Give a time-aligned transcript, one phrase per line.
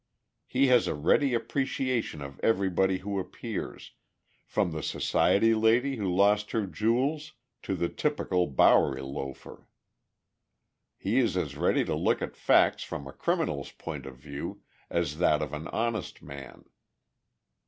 [0.47, 3.91] He has a ready appreciation of everybody who appears,
[4.47, 9.67] from the society lady who lost her jewels to the typical Bowery loafer.
[10.97, 15.19] He is as ready to look at facts from a criminal's point of view as
[15.19, 16.65] that of an honest man.